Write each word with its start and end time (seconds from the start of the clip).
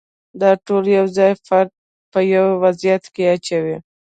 دا 0.41 0.51
ټول 0.65 0.83
یو 0.97 1.05
ځای 1.17 1.31
فرد 1.45 1.71
په 2.11 2.19
یو 2.33 2.45
وضعیت 2.63 3.03
کې 3.13 3.23
اچوي. 3.33 3.77